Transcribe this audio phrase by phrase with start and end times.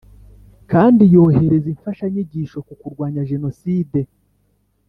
[0.71, 3.99] kandi yohereza Imfashanyigisho ku kurwanya Jenoside